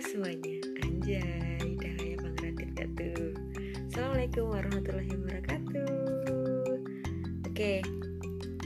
[0.00, 0.56] semuanya.
[0.80, 3.36] Anjay, udah kayak Bang Radit tuh.
[3.92, 5.92] Assalamualaikum warahmatullahi wabarakatuh.
[7.44, 7.84] Oke,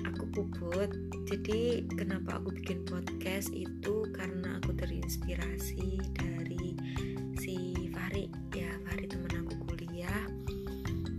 [0.07, 0.95] aku puput.
[1.27, 6.79] Jadi kenapa aku bikin podcast itu Karena aku terinspirasi dari
[7.43, 8.31] si Fahri.
[8.55, 10.31] Ya, Fahri teman aku kuliah.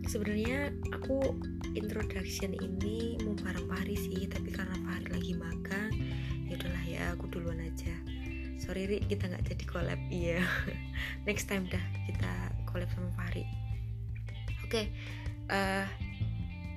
[0.08, 1.36] Sebenarnya aku
[1.76, 5.92] introduction ini mau bareng Fahri sih Tapi karena Fahri lagi magang
[6.48, 8.15] ya udahlah ya aku duluan aja
[8.60, 10.00] sorry Ri kita nggak jadi collab.
[10.12, 10.42] Iya.
[11.28, 12.32] Next time dah kita
[12.70, 13.46] collab sama Fahri.
[14.66, 14.86] Oke okay,
[15.54, 15.88] uh, eh,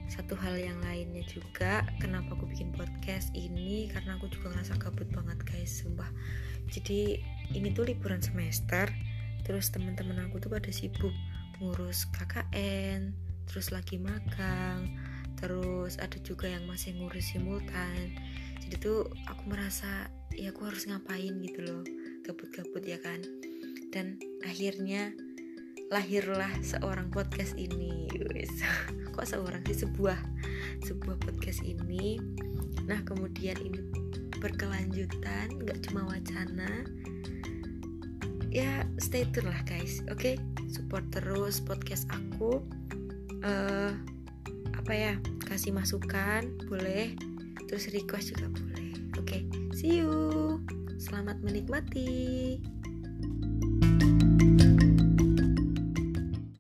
[0.09, 3.89] satu hal yang lainnya juga kenapa aku bikin podcast ini?
[3.89, 6.09] Karena aku juga ngerasa gabut banget guys sumpah.
[6.69, 7.21] Jadi
[7.57, 8.93] ini tuh liburan semester
[9.49, 11.15] terus teman-teman aku tuh pada sibuk
[11.57, 13.17] ngurus KKN
[13.49, 14.93] terus lagi magang
[15.41, 18.13] terus ada juga yang masih ngurus simultan
[18.69, 21.81] jadi tuh aku merasa ya aku harus ngapain gitu loh
[22.21, 23.25] gabut-gabut ya kan.
[23.89, 25.17] Dan akhirnya
[25.89, 28.13] lahirlah seorang podcast ini.
[28.37, 28.61] Wis
[29.17, 29.89] kok seorang sih?
[29.89, 30.21] Sebuah
[30.85, 32.21] sebuah podcast ini.
[32.85, 33.81] Nah kemudian ini
[34.37, 36.85] berkelanjutan nggak cuma wacana.
[38.53, 40.05] Ya stay tune lah guys.
[40.13, 40.37] Oke?
[40.37, 40.69] Okay?
[40.69, 42.61] support terus podcast aku.
[43.41, 43.97] Uh,
[44.77, 45.15] apa ya?
[45.49, 47.17] Kasih masukan boleh
[47.69, 48.89] terus request juga boleh.
[49.21, 49.41] Oke okay,
[49.77, 50.59] see you.
[50.99, 52.59] Selamat menikmati